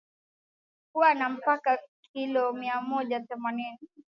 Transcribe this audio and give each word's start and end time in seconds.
kuwa 0.93 1.13
na 1.13 1.29
mpaka 1.29 1.79
kilo 2.13 2.53
miamoja 2.53 3.19
themanini 3.19 3.77